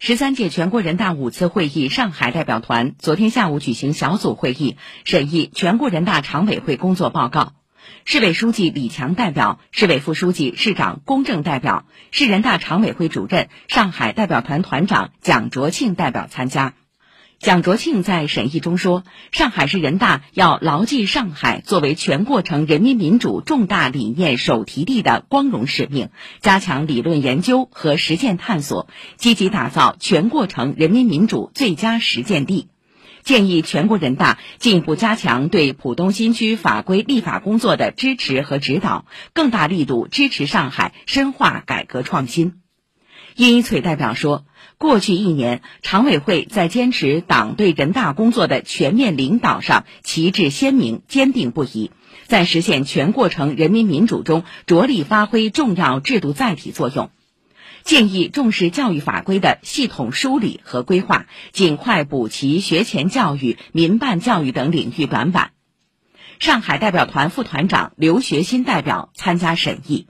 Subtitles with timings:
[0.00, 7.52] 十三届全国人大五次会议上海代表团昨天下午举行小组会议，审议全国人大常委会工作报告。
[8.04, 16.74] 市委书记李强代表，市委副书记、市长龚正代表，市人大常委会主任、上海代表团团长蒋卓庆代表参加。
[17.40, 26.08] 蒋卓庆在审议中说，上海市人大要牢记上海作为全过程人民民主重大理念首提地的光荣使命，
[26.40, 32.68] 加强理论研究和实践探索，积极打造全过程人民民主最佳实践地。
[33.22, 42.63] 建议全国人大进一步加强对浦东新区法规立法工作的支持和指导，更大力度支持上海深化改革创新。
[43.36, 44.44] 殷一翠代表说，
[44.78, 51.90] 过去一年，常委会在坚持党对人大工作的全面领导上旗帜鲜明、坚定不移，
[52.26, 57.10] 在实现全过程人民民主中着力发挥重要制度载体作用。
[57.82, 65.50] 建议重视教育法规的系统梳理和规划，尽快补齐学前教育、民办教育等领域短板。
[66.38, 70.06] 上海代表团副团长刘学新代表参加审议。